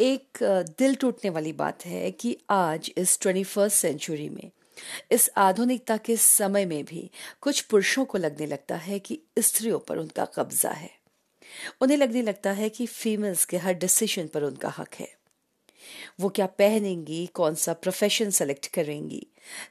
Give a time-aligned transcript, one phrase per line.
[0.00, 0.38] एक
[0.78, 4.50] दिल टूटने वाली बात है कि आज इस ट्वेंटी फ़र्स्ट सेंचुरी में,
[5.12, 9.98] इस आधुनिकता के समय में भी कुछ पुरुषों को लगने लगता है कि स्त्रियों पर
[9.98, 10.90] उनका कब्जा है।
[11.80, 15.08] उन्हें लगने लगता है कि फीमेल्स के हर डिसीज़न पर उनका हक है।
[16.20, 19.26] वो क्या पहनेंगी कौन सा प्रोफेशन सेलेक्ट करेंगी,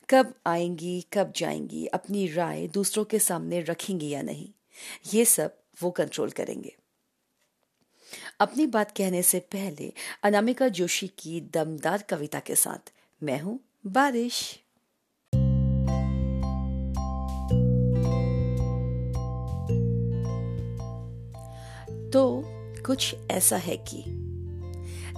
[0.09, 4.49] कब आएँगी, कब जाएँगी, अपनी राय दूसरों के सामने रखेंगी या नहीं,
[5.13, 6.75] ये सब वो कंट्रोल करेंगे।
[8.39, 9.93] अपनी बात कहने से पहले
[10.23, 14.41] अनामिका जोशी की दमदार कविता के साथ मैं हूँ बारिश।
[22.13, 22.43] तो
[22.85, 24.03] कुछ ऐसा है कि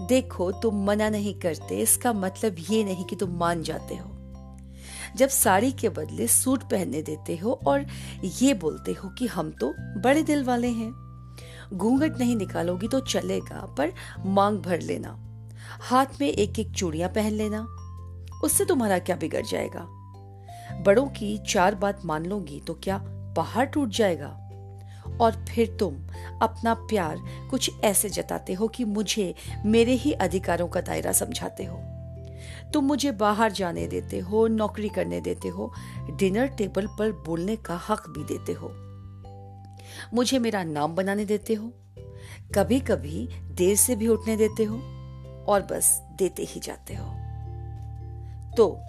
[0.08, 4.14] देखो तुम मना नहीं करते, इसका मतलब ये नहीं कि तुम मान जाते हो।
[5.16, 7.86] जब साड़ी के बदले सूट पहनने देते हो और
[8.24, 11.07] ये बोलते हो कि हम तो बड़े दिल वाले हैं।
[11.74, 13.94] घूंघट नहीं निकालोगी तो चलेगा, पर
[14.26, 15.20] मांग भर लेना।
[15.82, 17.68] हाथ में एक एक चूड़ियाँ पहन लेना।
[18.44, 19.88] उससे तुम्हारा क्या बिगड़ जाएगा?
[20.82, 24.44] बड़ों की चार बात मान लोगी तो क्या पहाड़ टूट जाएगा?
[25.22, 25.96] और फिर तुम
[26.42, 27.18] अपना प्यार
[27.50, 31.78] कुछ ऐसे जताते हो कि मुझे मेरे ही अधिकारों का दायरा समझाते हो।
[32.74, 35.74] तुम मुझे बाहर जाने देते हो, नौकरी करने देते हो,
[36.12, 38.70] डिनर टेबल पर बोलने का हक भी देते हो।
[40.14, 41.74] मुझे मेरा नाम बनाने देते हो?
[42.56, 44.76] कभी कभी देर से भी उठने देते हो?
[45.48, 47.06] और बस देते ही जाते हो।
[48.58, 48.80] तो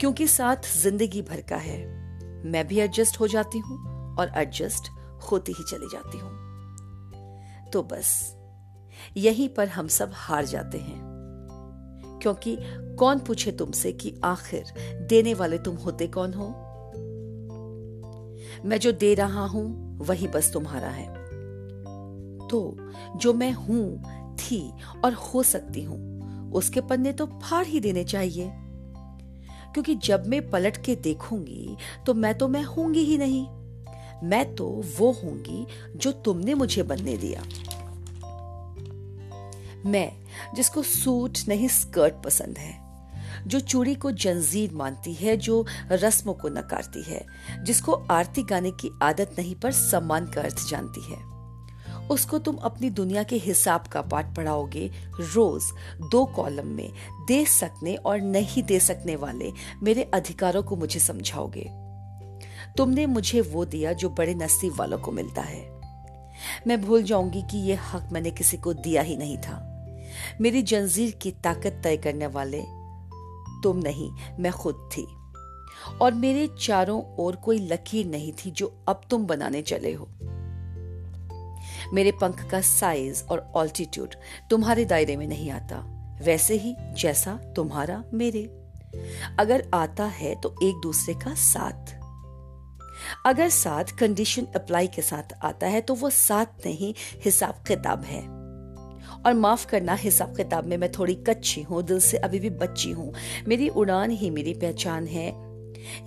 [0.00, 1.86] क्योंकि साथ ज़िंदगी भर का है,
[2.50, 3.78] मैं भी एडजस्ट हो जाती हूँ
[4.16, 4.88] और एडजस्ट
[5.30, 6.30] होती ही चली जाती हूँ।
[7.70, 8.36] तो बस,
[9.16, 11.10] यहीं पर हम सब हार जाते हैं।
[12.22, 12.58] क्योंकि
[12.96, 14.64] कौन पूछे तुमसे कि आखिर
[15.02, 16.46] देने वाले तुम होते कौन हो?
[18.64, 21.06] मैं जो दे रहा हूँ वही बस तुम्हारा है।
[22.48, 22.76] तो
[23.16, 24.02] जो मैं हूँ,
[24.36, 24.72] थी
[25.04, 26.20] और हो सकती हूँ,
[26.52, 28.52] उसके पन्ने तो फाड़ ही देने चाहिए।
[29.74, 33.46] क्योंकि जब मैं पलट के देखूँगी तो मैं तो मैं होंगी ही नहीं।
[34.28, 35.66] मैं तो वो होंगी
[35.96, 37.42] जो तुमने मुझे बनने दिया।
[39.86, 40.12] मैं,
[40.54, 42.89] जिसको सूट नहीं, स्कर्ट पसंद है।
[43.46, 47.26] जो चूड़ी को जंजीर मानती है, जो रस्मों को नकारती है,
[47.62, 51.30] जिसको आरती गाने की आदत नहीं पर सम्मान का अर्थ जानती है।
[52.08, 54.90] उसको तुम अपनी दुनिया के हिसाब का पाठ पढ़ाओगे,
[55.20, 55.62] रोज
[56.12, 56.92] दो कॉलम में
[57.28, 59.52] दे सकने और नहीं दे सकने वाले
[59.82, 61.70] मेरे अधिकारों को मुझे समझाओगे।
[62.76, 65.80] तुमने मुझे वो दिया जो बड़े नसीब वालों को मिलता है।
[66.66, 69.66] मैं भूल जाऊँगी कि ये हक मैंने किसी को दिया ही नहीं था।
[70.40, 72.62] मेरी जंजीर की ताकत तय करने वाले
[73.62, 74.10] तुम नहीं,
[74.40, 75.06] मैं खुद थी।
[76.02, 80.08] और मेरे चारों ओर कोई लकीर नहीं थी जो अब तुम बनाने चले हो।
[81.94, 84.14] मेरे पंख का साइज़ और ऑल्टीट्यूड
[84.50, 85.76] तुम्हारे दायरे में नहीं आता,
[86.22, 88.42] वैसे ही जैसा तुम्हारा मेरे।
[89.38, 92.00] अगर आता है तो एक दूसरे का साथ।
[93.26, 96.94] अगर साथ कंडीशन अप्लाई के साथ आता है तो वो साथ नहीं
[97.24, 98.39] हिसाब किताब है।
[99.26, 102.90] और माफ़ करना हिसाब किताब में मैं थोड़ी कच्ची हूँ, दिल से अभी भी बच्ची
[102.90, 103.12] हूँ।
[103.48, 105.28] मेरी उड़ान ही मेरी पहचान है।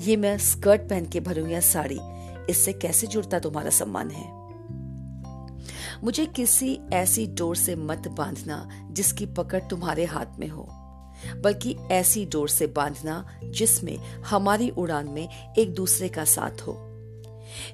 [0.02, 2.00] ये मैं स्कर्ट पहन के भरू या साड़ी,
[2.50, 4.44] इससे कैसे जुड़ता तुम्हारा सम्मान है?
[6.04, 10.68] मुझे किसी ऐसी डोर से मत बांधना जिसकी पकड़ तुम्हारे हाथ में हो,
[11.36, 16.74] बल्कि ऐसी डोर से बांधना जिसमें हमारी उड़ान में एक दूसरे का साथ हो।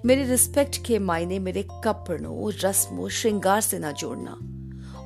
[0.06, 4.38] मेरे रिस्पेक्ट के मायने मेरे कपड़ों, रस्मों, श्रृंगार से ना जोड़ना।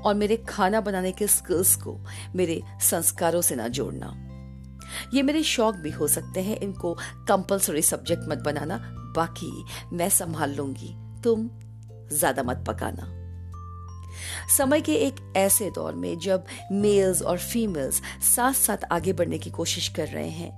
[0.05, 1.97] और मेरे खाना बनाने के स्किल्स को
[2.35, 4.13] मेरे संस्कारों से ना जोड़ना।
[5.13, 6.93] ये मेरे शौक भी हो सकते हैं, इनको
[7.27, 8.77] कंपलसरी सब्जेक्ट मत बनाना।
[9.15, 9.65] बाकी
[9.95, 11.49] मैं संभाल लूँगी, तुम
[12.11, 13.11] ज़्यादा मत पकाना।
[14.57, 18.01] समय के एक ऐसे दौर में जब मेल्स और फीमेल्स
[18.35, 20.51] साथ साथ आगे बढ़ने की कोशिश कर रहे हैं,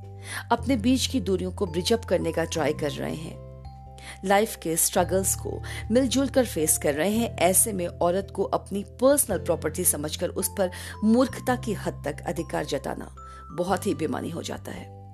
[0.52, 3.45] अपने बीच की दूरियों को ब्रिजअप करने का ट्राई कर रहे हैं
[4.26, 8.84] लाइफ के स्ट्रगल्स को मिलजुल कर फेस कर रहे हैं, ऐसे में औरत को अपनी
[8.84, 10.72] पर्सनल प्रॉपर्टी समझकर उस पर
[11.04, 13.16] मूर्खता की हद तक अधिकार जताना
[13.52, 15.06] बहुत ही बेमानी हो जाता है।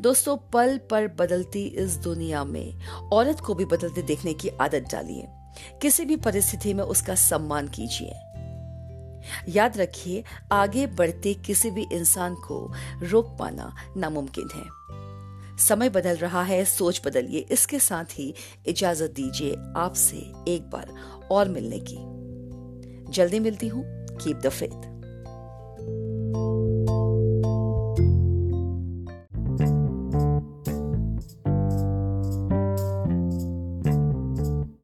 [0.00, 5.28] दोस्तों, पल पर बदलती इस दुनिया में औरत को भी बदलते देखने की आदत डालिए।
[5.82, 8.12] किसी भी परिस्थिति में उसका सम्मान कीजिए।
[9.48, 12.72] याद रखिए, आगे बढ़ते किसी भी इंसान को
[13.02, 14.80] रोक पाना नामुमकिन है।
[15.60, 18.34] समय बदल रहा है, सोच बदलिए। इसके साथ ही
[18.66, 20.16] इजाज़त दीजिए आपसे
[20.48, 20.94] एक बार
[21.30, 21.96] और मिलने की।
[23.12, 23.84] जल्दी मिलती हूँ।
[24.18, 24.89] Keep the faith